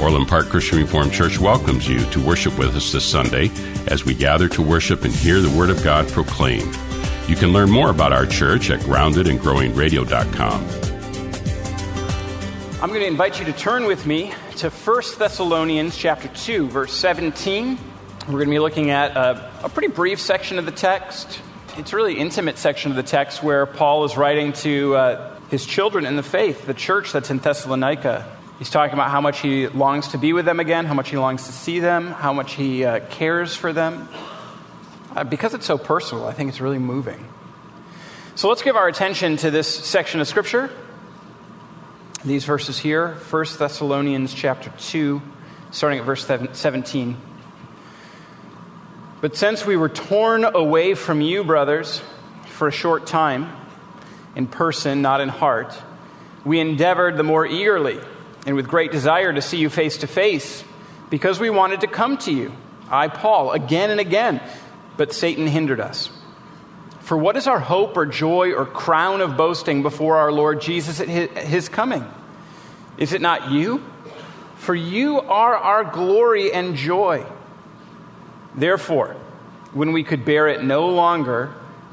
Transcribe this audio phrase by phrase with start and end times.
[0.00, 3.50] Orland Park Christian Reformed Church welcomes you to worship with us this Sunday
[3.86, 6.76] as we gather to worship and hear the Word of God proclaimed.
[7.28, 10.68] You can learn more about our church at groundedandgrowingradio.com.
[12.82, 16.92] I'm going to invite you to turn with me to 1 Thessalonians chapter 2, verse
[16.92, 17.78] 17.
[18.26, 21.40] We're going to be looking at a, a pretty brief section of the text.
[21.78, 25.64] It's a really intimate section of the text where Paul is writing to uh, his
[25.64, 28.30] children in the faith, the church that's in Thessalonica.
[28.58, 31.16] He's talking about how much he longs to be with them again, how much he
[31.16, 34.08] longs to see them, how much he uh, cares for them.
[35.14, 37.26] Uh, because it's so personal, I think it's really moving.
[38.36, 40.70] So let's give our attention to this section of Scripture.
[42.24, 45.20] These verses here, 1 Thessalonians chapter 2,
[45.72, 47.16] starting at verse 17.
[49.20, 52.02] But since we were torn away from you, brothers,
[52.46, 53.50] for a short time,
[54.36, 55.74] in person, not in heart,
[56.44, 57.98] we endeavored the more eagerly
[58.46, 60.64] and with great desire to see you face to face,
[61.10, 62.52] because we wanted to come to you,
[62.90, 64.40] I, Paul, again and again,
[64.96, 66.10] but Satan hindered us.
[67.00, 71.00] For what is our hope or joy or crown of boasting before our Lord Jesus
[71.00, 72.04] at his coming?
[72.96, 73.82] Is it not you?
[74.56, 77.26] For you are our glory and joy.
[78.54, 79.16] Therefore,
[79.72, 81.54] when we could bear it no longer,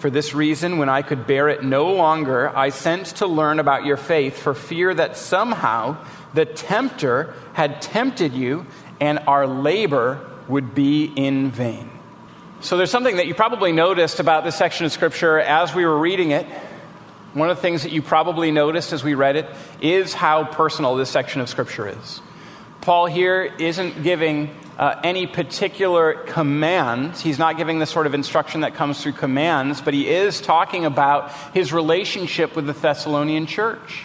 [0.00, 3.84] For this reason, when I could bear it no longer, I sent to learn about
[3.84, 5.98] your faith for fear that somehow
[6.32, 8.64] the tempter had tempted you
[8.98, 11.90] and our labor would be in vain.
[12.62, 15.98] So there's something that you probably noticed about this section of Scripture as we were
[15.98, 16.46] reading it.
[17.34, 19.50] One of the things that you probably noticed as we read it
[19.82, 22.22] is how personal this section of Scripture is.
[22.80, 24.48] Paul here isn't giving
[24.80, 27.20] uh, any particular commands.
[27.20, 30.86] He's not giving the sort of instruction that comes through commands, but he is talking
[30.86, 34.04] about his relationship with the Thessalonian church.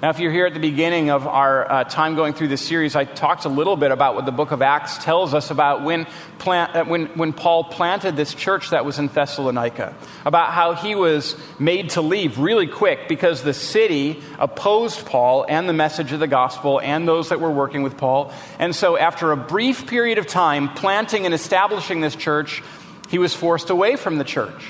[0.00, 2.94] Now, if you're here at the beginning of our uh, time going through this series,
[2.94, 6.06] I talked a little bit about what the book of Acts tells us about when,
[6.38, 10.94] plant, uh, when, when Paul planted this church that was in Thessalonica, about how he
[10.94, 16.20] was made to leave really quick because the city opposed Paul and the message of
[16.20, 18.32] the gospel and those that were working with Paul.
[18.60, 22.62] And so, after a brief period of time planting and establishing this church,
[23.08, 24.64] he was forced away from the church.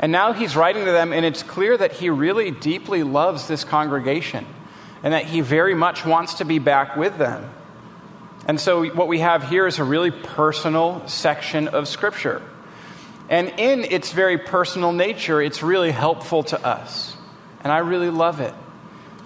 [0.00, 3.62] And now he's writing to them, and it's clear that he really deeply loves this
[3.62, 4.44] congregation
[5.04, 7.48] and that he very much wants to be back with them.
[8.48, 12.42] And so, what we have here is a really personal section of Scripture.
[13.28, 17.16] And in its very personal nature, it's really helpful to us.
[17.62, 18.54] And I really love it.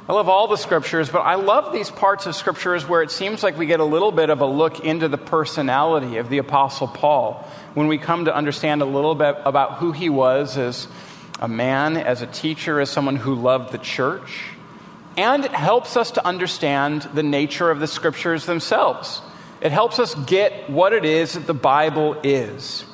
[0.09, 3.43] I love all the scriptures, but I love these parts of scriptures where it seems
[3.43, 6.89] like we get a little bit of a look into the personality of the Apostle
[6.89, 10.89] Paul when we come to understand a little bit about who he was as
[11.41, 14.45] a man, as a teacher, as someone who loved the church
[15.19, 19.21] and it helps us to understand the nature of the scriptures themselves.
[19.61, 22.85] It helps us get what it is that the Bible is.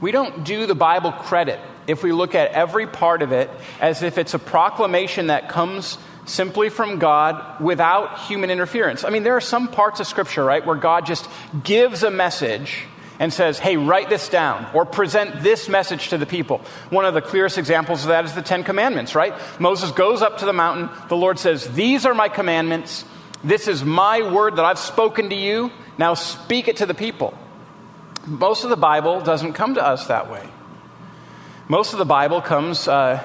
[0.00, 3.48] We don't do the Bible credit if we look at every part of it
[3.80, 9.04] as if it's a proclamation that comes simply from God without human interference.
[9.04, 11.28] I mean, there are some parts of Scripture, right, where God just
[11.62, 12.82] gives a message
[13.24, 16.60] and says, hey, write this down or present this message to the people.
[16.90, 19.32] One of the clearest examples of that is the Ten Commandments, right?
[19.58, 20.90] Moses goes up to the mountain.
[21.08, 23.06] The Lord says, These are my commandments.
[23.42, 25.72] This is my word that I've spoken to you.
[25.96, 27.32] Now speak it to the people.
[28.26, 30.46] Most of the Bible doesn't come to us that way.
[31.66, 33.22] Most of the Bible comes, uh,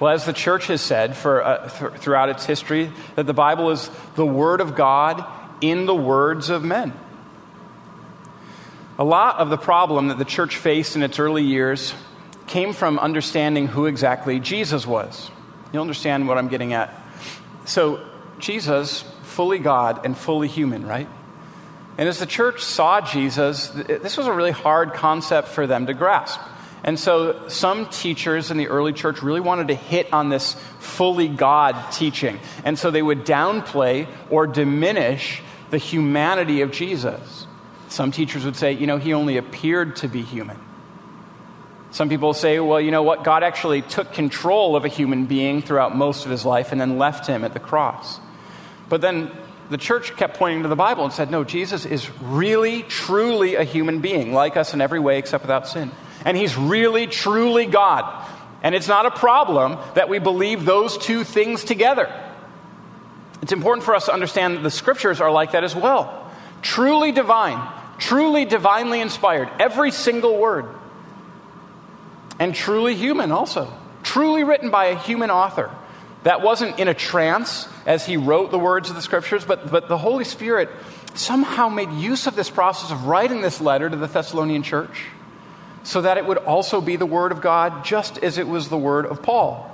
[0.00, 3.70] Well, as the church has said for, uh, th- throughout its history, that the Bible
[3.70, 5.24] is the Word of God
[5.60, 6.92] in the words of men.
[8.98, 11.94] A lot of the problem that the church faced in its early years
[12.46, 15.30] came from understanding who exactly Jesus was.
[15.72, 16.92] You'll understand what I'm getting at.
[17.64, 18.04] So,
[18.38, 21.08] Jesus, fully God and fully human, right?
[21.96, 25.94] And as the church saw Jesus, this was a really hard concept for them to
[25.94, 26.40] grasp.
[26.84, 31.28] And so some teachers in the early church really wanted to hit on this fully
[31.28, 32.40] God teaching.
[32.64, 37.46] And so they would downplay or diminish the humanity of Jesus.
[37.92, 40.58] Some teachers would say, you know, he only appeared to be human.
[41.90, 43.22] Some people say, well, you know what?
[43.22, 46.96] God actually took control of a human being throughout most of his life and then
[46.96, 48.18] left him at the cross.
[48.88, 49.30] But then
[49.68, 53.64] the church kept pointing to the Bible and said, no, Jesus is really, truly a
[53.64, 55.90] human being, like us in every way except without sin.
[56.24, 58.26] And he's really, truly God.
[58.62, 62.10] And it's not a problem that we believe those two things together.
[63.42, 66.32] It's important for us to understand that the scriptures are like that as well.
[66.62, 67.60] Truly divine,
[68.02, 70.66] truly divinely inspired, every single word
[72.38, 73.72] and truly human also.
[74.02, 75.70] Truly written by a human author.
[76.24, 79.88] That wasn't in a trance as he wrote the words of the scriptures, but, but
[79.88, 80.68] the Holy Spirit
[81.14, 85.06] somehow made use of this process of writing this letter to the Thessalonian church
[85.84, 88.78] so that it would also be the Word of God just as it was the
[88.78, 89.68] Word of Paul.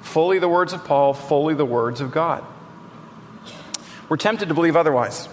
[0.00, 2.42] Fully the words of Paul, fully the words of God.
[4.08, 5.28] We're tempted to believe otherwise.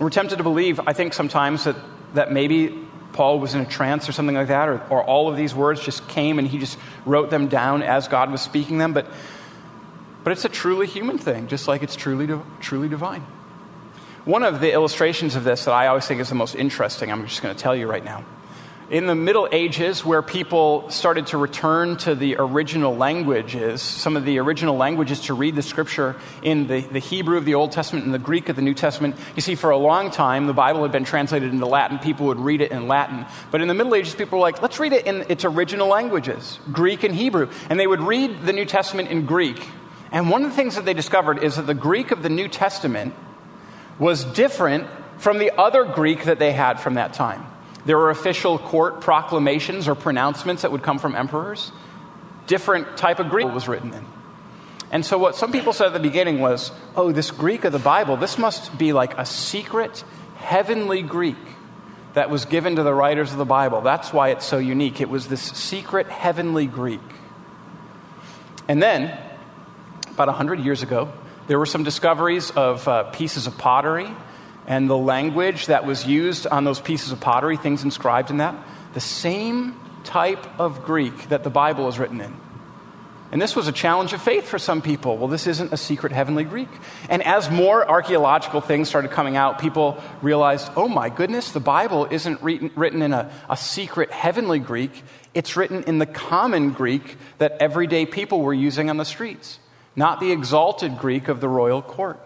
[0.00, 1.76] We're tempted to believe, I think, sometimes that,
[2.14, 2.76] that maybe
[3.12, 5.84] Paul was in a trance or something like that, or, or all of these words
[5.84, 8.94] just came and he just wrote them down as God was speaking them.
[8.94, 9.06] But,
[10.24, 12.26] but it's a truly human thing, just like it's truly,
[12.60, 13.20] truly divine.
[14.24, 17.26] One of the illustrations of this that I always think is the most interesting, I'm
[17.26, 18.24] just going to tell you right now
[18.90, 24.24] in the Middle Ages, where people started to return to the original languages, some of
[24.24, 28.04] the original languages to read the scripture in the, the Hebrew of the Old Testament
[28.04, 30.82] and the Greek of the New Testament, you see, for a long time, the Bible
[30.82, 32.00] had been translated into Latin.
[32.00, 33.26] People would read it in Latin.
[33.52, 36.58] But in the Middle Ages, people were like, let's read it in its original languages,
[36.72, 37.48] Greek and Hebrew.
[37.68, 39.64] And they would read the New Testament in Greek.
[40.10, 42.48] And one of the things that they discovered is that the Greek of the New
[42.48, 43.14] Testament
[44.00, 44.88] was different
[45.18, 47.46] from the other Greek that they had from that time.
[47.84, 51.72] There were official court proclamations or pronouncements that would come from emperors.
[52.46, 54.04] Different type of Greek was written in.
[54.90, 57.78] And so, what some people said at the beginning was, oh, this Greek of the
[57.78, 60.04] Bible, this must be like a secret
[60.36, 61.36] heavenly Greek
[62.14, 63.82] that was given to the writers of the Bible.
[63.82, 65.00] That's why it's so unique.
[65.00, 67.00] It was this secret heavenly Greek.
[68.66, 69.16] And then,
[70.08, 71.12] about 100 years ago,
[71.46, 74.10] there were some discoveries of uh, pieces of pottery
[74.70, 78.54] and the language that was used on those pieces of pottery, things inscribed in that,
[78.94, 79.74] the same
[80.04, 82.36] type of Greek that the Bible is written in.
[83.32, 85.18] And this was a challenge of faith for some people.
[85.18, 86.68] Well, this isn't a secret heavenly Greek.
[87.08, 92.06] And as more archaeological things started coming out, people realized, oh my goodness, the Bible
[92.08, 95.02] isn't written in a, a secret heavenly Greek.
[95.34, 99.58] It's written in the common Greek that everyday people were using on the streets,
[99.96, 102.24] not the exalted Greek of the royal court.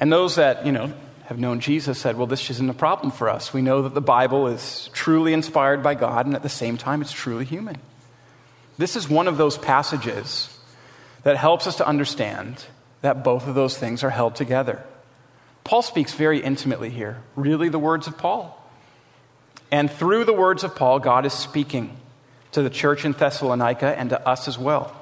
[0.00, 0.92] And those that, you know,
[1.24, 3.52] have known Jesus said, well, this isn't a problem for us.
[3.52, 7.02] We know that the Bible is truly inspired by God, and at the same time,
[7.02, 7.76] it's truly human.
[8.78, 10.56] This is one of those passages
[11.24, 12.64] that helps us to understand
[13.02, 14.82] that both of those things are held together.
[15.64, 18.54] Paul speaks very intimately here, really, the words of Paul.
[19.70, 21.94] And through the words of Paul, God is speaking
[22.52, 24.94] to the church in Thessalonica and to us as well.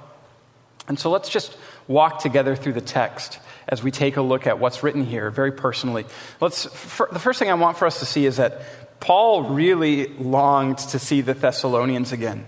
[0.89, 3.39] And so let's just walk together through the text
[3.69, 6.07] as we take a look at what's written here very personally.
[6.41, 10.09] Let's, for, the first thing I want for us to see is that Paul really
[10.15, 12.47] longed to see the Thessalonians again.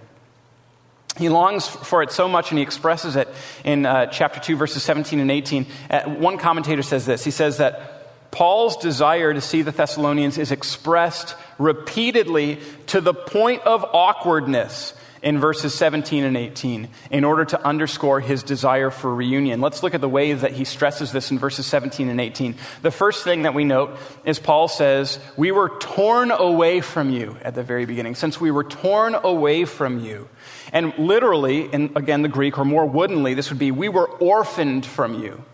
[1.17, 3.29] He longs for it so much, and he expresses it
[3.65, 5.67] in uh, chapter 2, verses 17 and 18.
[5.91, 10.53] Uh, one commentator says this He says that Paul's desire to see the Thessalonians is
[10.53, 12.59] expressed repeatedly
[12.89, 18.43] to the point of awkwardness in verses 17 and 18 in order to underscore his
[18.43, 19.61] desire for reunion.
[19.61, 22.55] Let's look at the ways that he stresses this in verses 17 and 18.
[22.83, 27.37] The first thing that we note is Paul says, We were torn away from you
[27.43, 28.15] at the very beginning.
[28.15, 30.29] Since we were torn away from you.
[30.73, 34.85] And literally, in again the Greek, or more woodenly, this would be, We were orphaned
[34.85, 35.45] from you.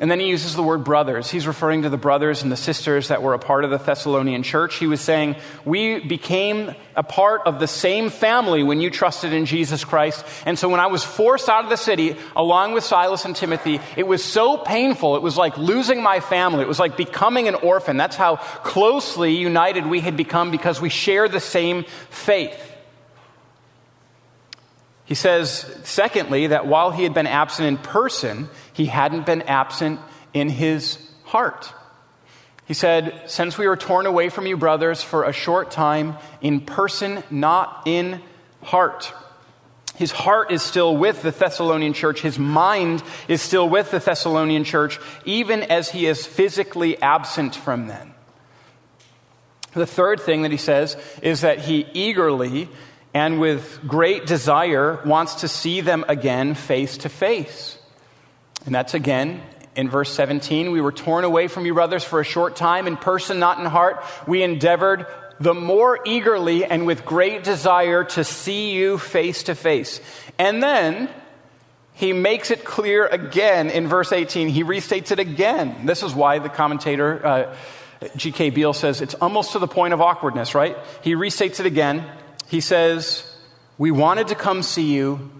[0.00, 1.30] And then he uses the word brothers.
[1.30, 4.42] He's referring to the brothers and the sisters that were a part of the Thessalonian
[4.42, 4.76] church.
[4.76, 9.44] He was saying, We became a part of the same family when you trusted in
[9.44, 10.24] Jesus Christ.
[10.46, 13.80] And so when I was forced out of the city, along with Silas and Timothy,
[13.94, 15.14] it was so painful.
[15.16, 16.62] It was like losing my family.
[16.62, 17.98] It was like becoming an orphan.
[17.98, 22.58] That's how closely united we had become because we share the same faith.
[25.04, 30.00] He says, secondly, that while he had been absent in person, he hadn't been absent
[30.32, 31.72] in his heart.
[32.66, 36.60] He said, Since we were torn away from you, brothers, for a short time, in
[36.60, 38.22] person, not in
[38.62, 39.12] heart.
[39.96, 42.22] His heart is still with the Thessalonian church.
[42.22, 47.88] His mind is still with the Thessalonian church, even as he is physically absent from
[47.88, 48.14] them.
[49.74, 52.68] The third thing that he says is that he eagerly
[53.14, 57.78] and with great desire wants to see them again face to face.
[58.64, 59.42] And that's again
[59.74, 62.96] in verse 17, we were torn away from you, brothers, for a short time, in
[62.96, 64.04] person, not in heart.
[64.26, 65.06] We endeavored
[65.40, 70.00] the more eagerly and with great desire to see you face to face.
[70.38, 71.08] And then
[71.94, 74.48] he makes it clear again in verse 18.
[74.48, 75.86] He restates it again.
[75.86, 77.56] This is why the commentator, uh,
[78.16, 78.50] G.K.
[78.50, 80.76] Beale, says it's almost to the point of awkwardness, right?
[81.02, 82.04] He restates it again.
[82.48, 83.24] He says,
[83.78, 85.30] We wanted to come see you.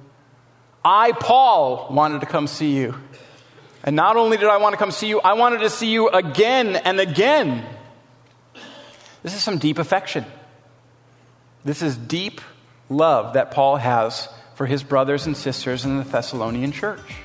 [0.85, 2.95] I, Paul, wanted to come see you.
[3.85, 6.09] And not only did I want to come see you, I wanted to see you
[6.09, 7.65] again and again.
[9.23, 10.25] This is some deep affection.
[11.65, 12.41] This is deep
[12.89, 17.17] love that Paul has for his brothers and sisters in the Thessalonian church.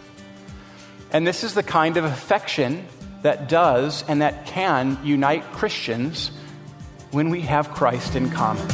[1.12, 2.88] And this is the kind of affection
[3.22, 6.32] that does and that can unite Christians
[7.12, 8.68] when we have Christ in common.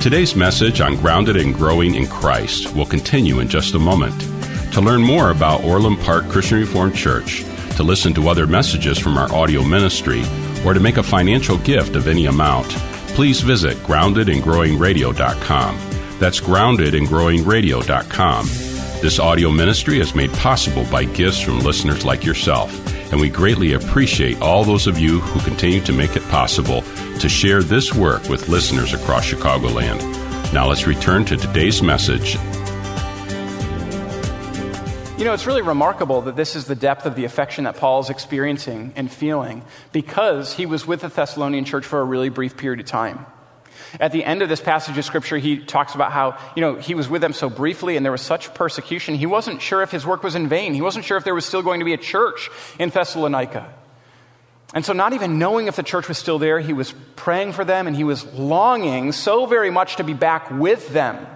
[0.00, 4.33] Today's message on Grounded and Growing in Christ will continue in just a moment.
[4.74, 7.44] To learn more about Orland Park Christian Reformed Church,
[7.76, 10.24] to listen to other messages from our audio ministry,
[10.66, 12.66] or to make a financial gift of any amount,
[13.14, 15.78] please visit groundedandgrowingradio.com.
[16.18, 18.46] That's groundedandgrowingradio.com.
[19.00, 22.72] This audio ministry is made possible by gifts from listeners like yourself,
[23.12, 26.82] and we greatly appreciate all those of you who continue to make it possible
[27.20, 30.02] to share this work with listeners across Chicagoland.
[30.52, 32.36] Now let's return to today's message
[35.24, 38.00] you know, it's really remarkable that this is the depth of the affection that Paul
[38.00, 42.58] is experiencing and feeling because he was with the Thessalonian church for a really brief
[42.58, 43.24] period of time.
[43.98, 46.94] At the end of this passage of scripture, he talks about how, you know, he
[46.94, 49.14] was with them so briefly and there was such persecution.
[49.14, 50.74] He wasn't sure if his work was in vain.
[50.74, 53.72] He wasn't sure if there was still going to be a church in Thessalonica.
[54.74, 57.64] And so, not even knowing if the church was still there, he was praying for
[57.64, 61.26] them and he was longing so very much to be back with them.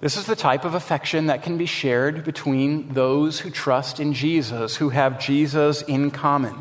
[0.00, 4.14] This is the type of affection that can be shared between those who trust in
[4.14, 6.54] Jesus, who have Jesus in common.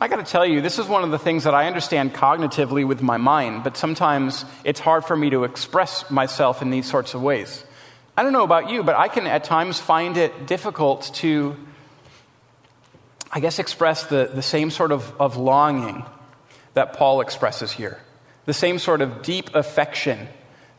[0.00, 2.86] I got to tell you, this is one of the things that I understand cognitively
[2.86, 7.12] with my mind, but sometimes it's hard for me to express myself in these sorts
[7.12, 7.64] of ways.
[8.16, 11.54] I don't know about you, but I can at times find it difficult to,
[13.30, 16.04] I guess, express the, the same sort of, of longing
[16.72, 18.00] that Paul expresses here,
[18.46, 20.28] the same sort of deep affection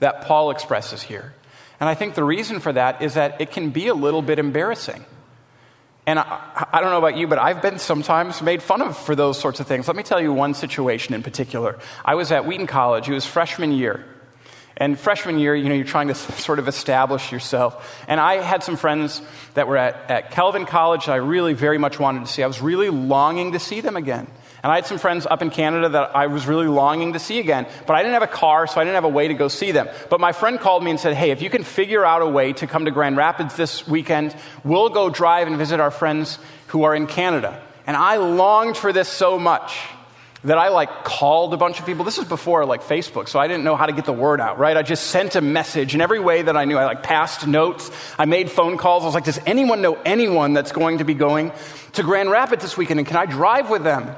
[0.04, 1.34] that Paul expresses here.
[1.80, 4.40] And I think the reason for that is that it can be a little bit
[4.40, 5.06] embarrassing.
[6.06, 9.16] And I, I, don't know about you, but I've been sometimes made fun of for
[9.16, 9.88] those sorts of things.
[9.88, 11.80] Let me tell you one situation in particular.
[12.04, 14.06] I was at Wheaton College, it was freshman year.
[14.76, 18.04] And freshman year, you know, you're trying to sort of establish yourself.
[18.08, 19.22] And I had some friends
[19.54, 22.44] that were at, at Calvin College that I really very much wanted to see.
[22.44, 24.28] I was really longing to see them again.
[24.64, 27.40] And I had some friends up in Canada that I was really longing to see
[27.40, 29.50] again, but I didn't have a car, so I didn't have a way to go
[29.50, 29.90] see them.
[30.10, 32.54] But my friend called me and said, Hey, if you can figure out a way
[32.54, 36.84] to come to Grand Rapids this weekend, we'll go drive and visit our friends who
[36.84, 37.62] are in Canada.
[37.86, 39.78] And I longed for this so much
[40.46, 42.06] that I like called a bunch of people.
[42.06, 44.60] This is before like Facebook, so I didn't know how to get the word out,
[44.60, 44.78] right?
[44.78, 46.78] I just sent a message in every way that I knew.
[46.78, 47.92] I like passed notes.
[48.18, 49.04] I made phone calls.
[49.04, 51.52] I was like, does anyone know anyone that's going to be going
[51.94, 53.02] to Grand Rapids this weekend?
[53.02, 54.14] And can I drive with them?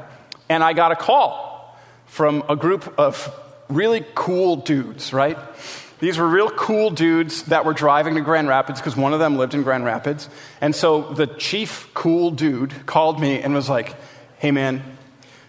[0.49, 3.33] And I got a call from a group of
[3.69, 5.37] really cool dudes, right?
[5.99, 9.37] These were real cool dudes that were driving to Grand Rapids because one of them
[9.37, 10.29] lived in Grand Rapids.
[10.61, 13.95] And so the chief cool dude called me and was like,
[14.39, 14.83] hey man,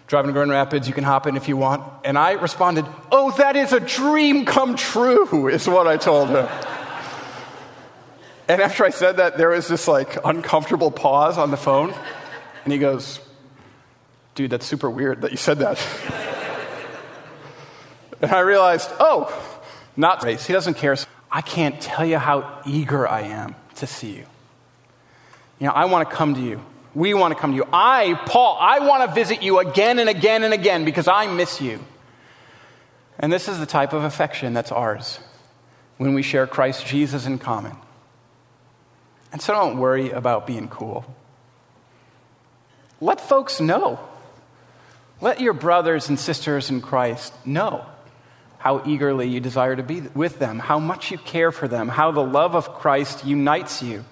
[0.07, 1.83] driving to Grand Rapids, you can hop in if you want.
[2.05, 6.47] And I responded, oh, that is a dream come true, is what I told him.
[8.47, 11.93] and after I said that, there was this like uncomfortable pause on the phone.
[12.63, 13.19] And he goes,
[14.37, 15.83] dude, that's super weird that you said that.
[18.21, 19.27] and I realized, oh,
[19.97, 20.45] not race.
[20.45, 20.95] He doesn't care.
[21.31, 24.25] I can't tell you how eager I am to see you.
[25.59, 26.63] You know, I want to come to you.
[26.93, 27.67] We want to come to you.
[27.73, 31.59] I, Paul, I want to visit you again and again and again because I miss
[31.59, 31.83] you.
[33.17, 35.19] And this is the type of affection that's ours
[35.97, 37.75] when we share Christ Jesus in common.
[39.31, 41.05] And so don't worry about being cool.
[43.01, 43.99] Let folks know
[45.21, 47.85] let your brothers and sisters in Christ know
[48.57, 52.11] how eagerly you desire to be with them, how much you care for them, how
[52.11, 54.03] the love of Christ unites you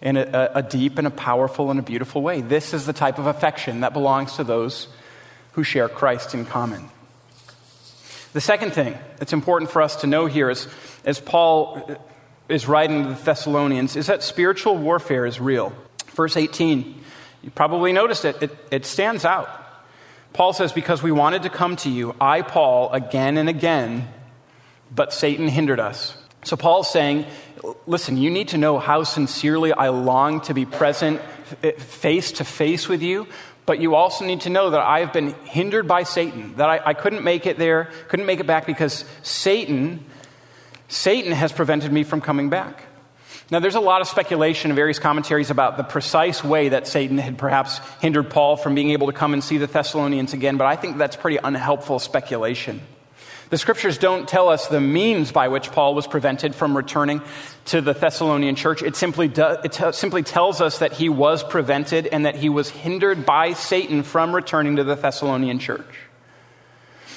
[0.00, 2.40] in a, a, deep and a powerful and a beautiful way.
[2.40, 4.88] This is the type of affection that belongs to those
[5.52, 6.88] who share Christ in common.
[8.32, 10.66] The second thing that's important for us to know here is,
[11.04, 11.96] as Paul
[12.48, 15.72] is writing to the Thessalonians, is that spiritual warfare is real.
[16.08, 17.00] Verse 18,
[17.42, 19.61] you probably noticed it, it, it stands out.
[20.32, 24.08] Paul says, Because we wanted to come to you, I, Paul, again and again,
[24.94, 26.16] but Satan hindered us.
[26.44, 27.26] So Paul's saying,
[27.86, 31.20] Listen, you need to know how sincerely I long to be present
[31.78, 33.28] face to face with you,
[33.66, 36.80] but you also need to know that I have been hindered by Satan, that I,
[36.86, 40.04] I couldn't make it there, couldn't make it back because Satan,
[40.88, 42.84] Satan has prevented me from coming back.
[43.52, 47.18] Now, there's a lot of speculation in various commentaries about the precise way that Satan
[47.18, 50.66] had perhaps hindered Paul from being able to come and see the Thessalonians again, but
[50.66, 52.80] I think that's pretty unhelpful speculation.
[53.50, 57.20] The scriptures don't tell us the means by which Paul was prevented from returning
[57.66, 58.82] to the Thessalonian church.
[58.82, 62.70] It simply, it t- simply tells us that he was prevented and that he was
[62.70, 65.84] hindered by Satan from returning to the Thessalonian church.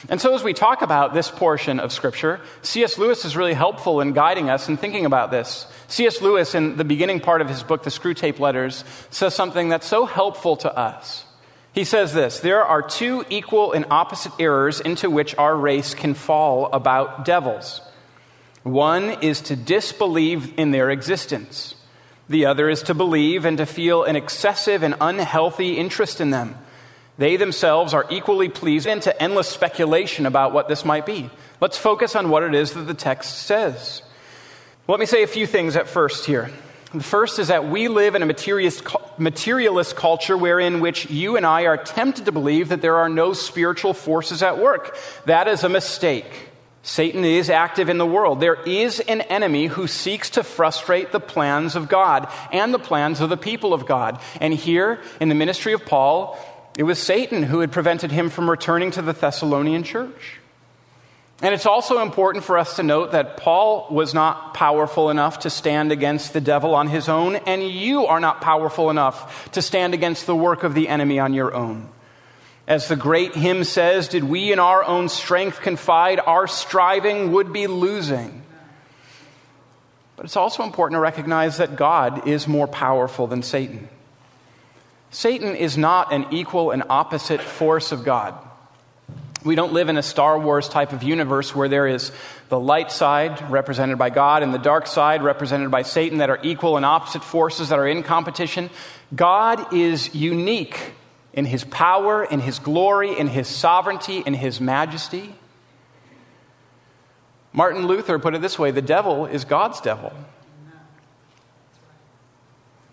[0.08, 2.98] And so, as we talk about this portion of Scripture, C.S.
[2.98, 5.66] Lewis is really helpful in guiding us in thinking about this.
[5.88, 6.22] C.S.
[6.22, 10.06] Lewis, in the beginning part of his book, The Screwtape Letters, says something that's so
[10.06, 11.26] helpful to us.
[11.74, 16.14] He says this There are two equal and opposite errors into which our race can
[16.14, 17.82] fall about devils.
[18.64, 21.76] One is to disbelieve in their existence,
[22.30, 26.58] the other is to believe and to feel an excessive and unhealthy interest in them.
[27.18, 31.30] They themselves are equally pleased into endless speculation about what this might be.
[31.62, 34.02] Let's focus on what it is that the text says.
[34.88, 36.52] Let me say a few things at first here.
[36.94, 38.26] The first is that we live in a
[39.18, 43.34] materialist, culture wherein which you and I are tempted to believe that there are no
[43.34, 44.98] spiritual forces at work.
[45.26, 46.50] That is a mistake.
[46.84, 48.40] Satan is active in the world.
[48.40, 53.22] There is an enemy who seeks to frustrate the plans of God and the plans
[53.22, 54.22] of the people of God.
[54.40, 56.38] And here, in the ministry of Paul,
[56.78, 60.40] it was Satan who had prevented him from returning to the Thessalonian church.
[61.42, 65.50] And it's also important for us to note that Paul was not powerful enough to
[65.50, 69.94] stand against the devil on his own, and you are not powerful enough to stand
[69.94, 71.90] against the work of the enemy on your own.
[72.68, 77.54] As the great hymn says, did we in our own strength confide, our striving would
[77.54, 78.44] be losing.
[80.16, 83.90] But it's also important to recognize that God is more powerful than Satan.
[85.16, 88.38] Satan is not an equal and opposite force of God.
[89.46, 92.12] We don't live in a Star Wars type of universe where there is
[92.50, 96.40] the light side represented by God and the dark side represented by Satan that are
[96.44, 98.70] equal and opposite forces that are in competition.
[99.16, 100.78] God is unique
[101.32, 105.34] in his power, in his glory, in his sovereignty, in his majesty.
[107.54, 110.12] Martin Luther put it this way the devil is God's devil.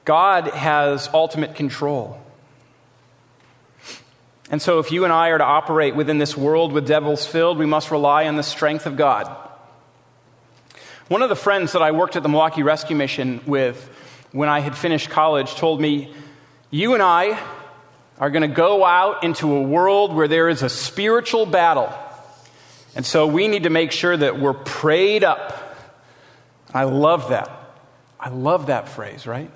[0.05, 2.19] God has ultimate control.
[4.51, 7.59] And so, if you and I are to operate within this world with devils filled,
[7.59, 9.35] we must rely on the strength of God.
[11.09, 13.89] One of the friends that I worked at the Milwaukee Rescue Mission with
[14.33, 16.13] when I had finished college told me,
[16.71, 17.39] You and I
[18.19, 21.93] are going to go out into a world where there is a spiritual battle.
[22.95, 25.77] And so we need to make sure that we're prayed up.
[26.75, 27.51] I love that.
[28.21, 29.51] I love that phrase, right?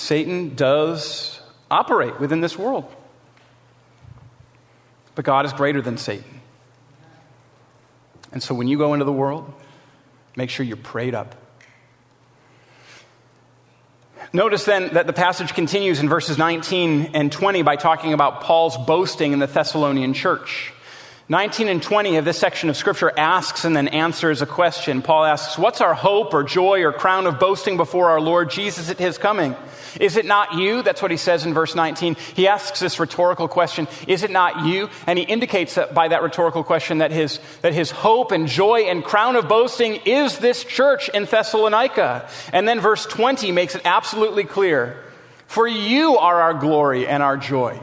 [0.00, 2.90] Satan does operate within this world.
[5.14, 6.40] But God is greater than Satan.
[8.32, 9.52] And so when you go into the world,
[10.36, 11.34] make sure you're prayed up.
[14.32, 18.78] Notice then that the passage continues in verses 19 and 20 by talking about Paul's
[18.78, 20.72] boasting in the Thessalonian church.
[21.30, 25.00] 19 and 20 of this section of Scripture asks and then answers a question.
[25.00, 28.90] Paul asks, What's our hope or joy or crown of boasting before our Lord Jesus
[28.90, 29.54] at his coming?
[30.00, 30.82] Is it not you?
[30.82, 32.16] That's what he says in verse 19.
[32.34, 34.90] He asks this rhetorical question Is it not you?
[35.06, 38.80] And he indicates that by that rhetorical question that his, that his hope and joy
[38.88, 42.28] and crown of boasting is this church in Thessalonica.
[42.52, 45.00] And then verse 20 makes it absolutely clear
[45.46, 47.80] For you are our glory and our joy.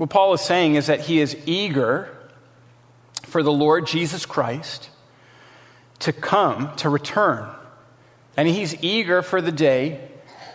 [0.00, 2.08] What Paul is saying is that he is eager
[3.24, 4.88] for the Lord Jesus Christ
[5.98, 7.46] to come, to return.
[8.34, 10.00] And he's eager for the day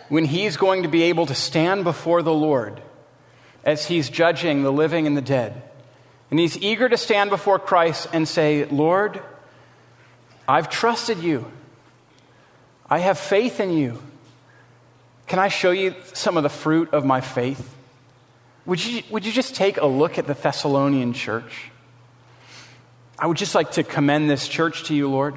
[0.08, 2.82] when he's going to be able to stand before the Lord
[3.62, 5.62] as he's judging the living and the dead.
[6.32, 9.22] And he's eager to stand before Christ and say, Lord,
[10.48, 11.48] I've trusted you.
[12.90, 14.02] I have faith in you.
[15.28, 17.74] Can I show you some of the fruit of my faith?
[18.66, 21.70] Would you, would you just take a look at the Thessalonian church?
[23.18, 25.36] I would just like to commend this church to you, Lord,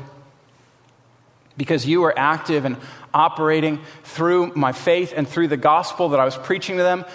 [1.55, 2.77] because you are active and
[3.13, 7.05] operating through my faith and through the gospel that I was preaching to them.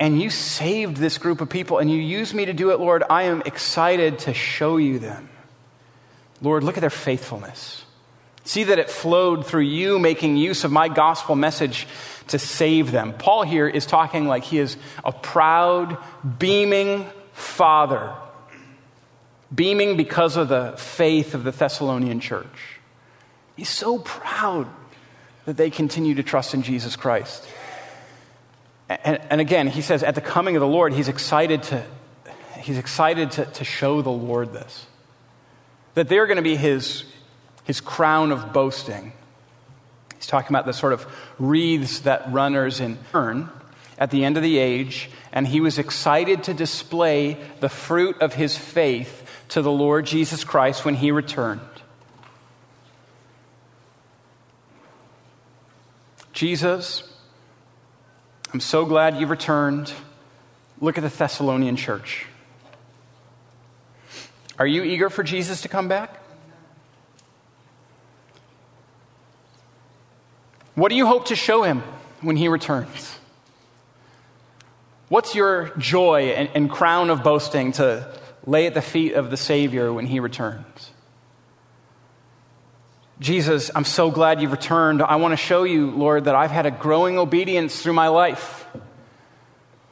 [0.00, 3.04] And you saved this group of people and you used me to do it, Lord.
[3.08, 5.28] I am excited to show you them.
[6.40, 7.84] Lord, look at their faithfulness.
[8.44, 11.86] See that it flowed through you making use of my gospel message
[12.28, 13.12] to save them.
[13.12, 15.98] Paul here is talking like he is a proud,
[16.38, 18.14] beaming father,
[19.54, 22.78] beaming because of the faith of the Thessalonian church.
[23.56, 24.68] He's so proud
[25.44, 27.44] that they continue to trust in Jesus Christ.
[28.88, 31.84] And, and, again, he says, at the coming of the Lord, he's excited to,
[32.60, 34.86] he's excited to, to show the Lord this.
[35.94, 37.04] That they're going to be his,
[37.64, 39.12] his crown of boasting.
[40.18, 41.06] He's talking about the sort of
[41.38, 43.48] wreaths that runners in earn
[43.96, 48.34] at the end of the age, and he was excited to display the fruit of
[48.34, 51.60] his faith to the Lord Jesus Christ when he returned.
[56.32, 57.02] Jesus,
[58.52, 59.92] I'm so glad you returned.
[60.80, 62.26] Look at the Thessalonian church.
[64.58, 66.20] Are you eager for Jesus to come back?
[70.78, 71.82] What do you hope to show him
[72.20, 73.18] when he returns?
[75.08, 79.36] What's your joy and, and, crown of boasting to lay at the feet of the
[79.36, 80.90] Savior when he returns?
[83.18, 85.02] Jesus, I'm so glad you've returned.
[85.02, 88.64] I want to show you, Lord, that I've had a growing obedience through my life.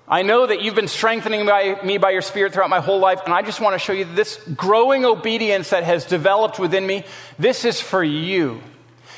[0.07, 3.23] I know that you've been strengthening by, me by your Spirit throughout my whole life,
[3.25, 7.05] and I just want to show you this growing obedience that has developed within me.
[7.41, 8.63] This is for you.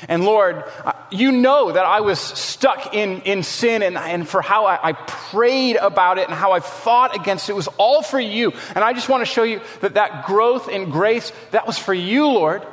[0.07, 4.41] And Lord, uh, you know that I was stuck in, in sin and, and for
[4.41, 7.53] how I, I prayed about it and how I fought against it.
[7.53, 8.53] It was all for you.
[8.75, 11.93] And I just want to show you that that growth in grace, that was for
[11.93, 12.65] you, Lord.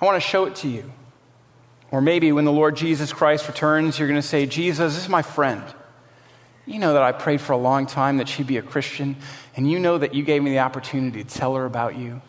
[0.00, 0.90] I want to show it to you.
[1.90, 5.08] Or maybe when the Lord Jesus Christ returns, you're going to say, Jesus, this is
[5.08, 5.62] my friend.
[6.66, 9.16] You know that I prayed for a long time that she'd be a Christian,
[9.56, 12.22] and you know that you gave me the opportunity to tell her about you.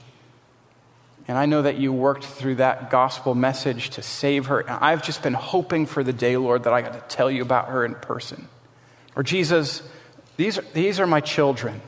[1.31, 4.59] And I know that you worked through that gospel message to save her.
[4.59, 7.41] And I've just been hoping for the day, Lord, that I got to tell you
[7.41, 8.49] about her in person.
[9.15, 9.81] Or, Jesus,
[10.35, 11.79] these are, these are my children.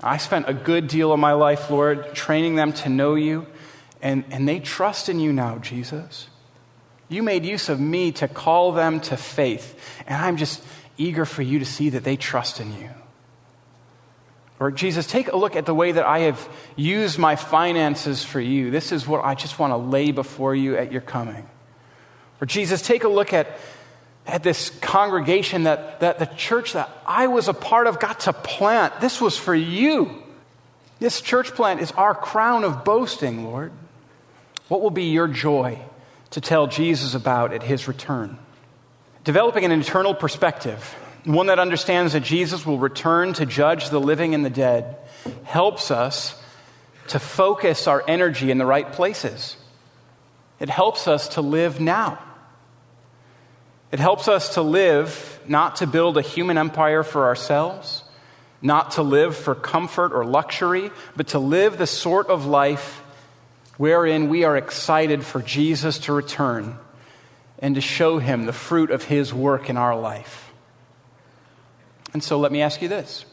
[0.00, 3.48] I spent a good deal of my life, Lord, training them to know you,
[4.00, 6.28] and, and they trust in you now, Jesus.
[7.08, 10.62] You made use of me to call them to faith, and I'm just
[10.96, 12.90] eager for you to see that they trust in you.
[14.60, 18.40] Or, Jesus, take a look at the way that I have used my finances for
[18.40, 18.70] you.
[18.70, 21.48] This is what I just want to lay before you at your coming.
[22.40, 23.58] Or, Jesus, take a look at,
[24.26, 28.32] at this congregation that, that the church that I was a part of got to
[28.32, 29.00] plant.
[29.00, 30.22] This was for you.
[30.98, 33.70] This church plant is our crown of boasting, Lord.
[34.66, 35.78] What will be your joy
[36.30, 38.38] to tell Jesus about at his return?
[39.22, 44.34] Developing an internal perspective one that understands that Jesus will return to judge the living
[44.34, 44.96] and the dead,
[45.44, 46.40] helps us
[47.08, 49.56] to focus our energy in the right places.
[50.60, 52.18] It helps us to live now.
[53.90, 58.04] It helps us to live not to build a human empire for ourselves,
[58.60, 63.02] not to live for comfort or luxury, but to live the sort of life
[63.78, 66.76] wherein we are excited for Jesus to return
[67.60, 70.47] and to show him the fruit of his work in our life.
[72.12, 73.24] And so let me ask you this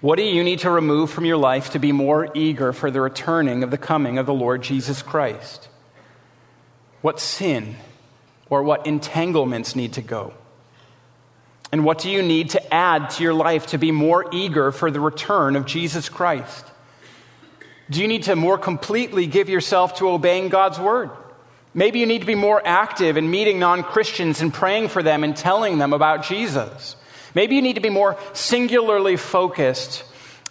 [0.00, 3.00] What do you need to remove from your life to be more eager for the
[3.00, 5.68] returning of the coming of the Lord Jesus Christ?
[7.02, 7.76] What sin
[8.48, 10.32] or what entanglements need to go?
[11.72, 14.90] And what do you need to add to your life to be more eager for
[14.90, 16.64] the return of Jesus Christ?
[17.90, 21.10] Do you need to more completely give yourself to obeying God's word?
[21.74, 25.22] Maybe you need to be more active in meeting non Christians and praying for them
[25.22, 26.96] and telling them about Jesus.
[27.36, 30.04] Maybe you need to be more singularly focused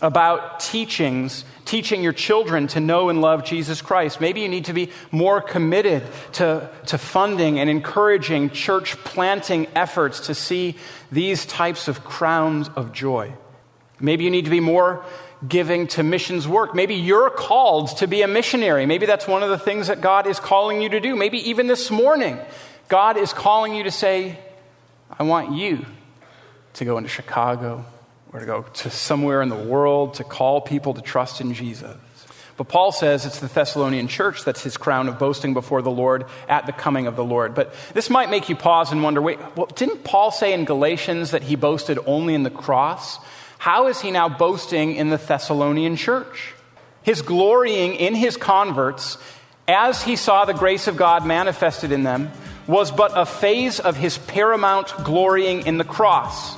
[0.03, 4.21] about teachings, teaching your children to know and love Jesus Christ.
[4.21, 10.27] Maybe you need to be more committed to, to funding and encouraging church planting efforts
[10.27, 10.75] to see
[11.11, 13.33] these types of crowns of joy.
[13.99, 15.03] Maybe you need to be more
[15.47, 16.75] giving to missions work.
[16.75, 18.85] Maybe you're called to be a missionary.
[18.85, 21.15] Maybe that's one of the things that God is calling you to do.
[21.15, 22.37] Maybe even this morning,
[22.89, 24.37] God is calling you to say,
[25.17, 25.83] I want you
[26.75, 27.85] to go into Chicago
[28.31, 31.95] or to go to somewhere in the world to call people to trust in Jesus.
[32.57, 36.25] But Paul says it's the Thessalonian church that's his crown of boasting before the Lord
[36.47, 37.53] at the coming of the Lord.
[37.53, 41.31] But this might make you pause and wonder wait, well, didn't Paul say in Galatians
[41.31, 43.19] that he boasted only in the cross?
[43.57, 46.53] How is he now boasting in the Thessalonian church?
[47.03, 49.17] His glorying in his converts
[49.67, 52.31] as he saw the grace of God manifested in them
[52.67, 56.57] was but a phase of his paramount glorying in the cross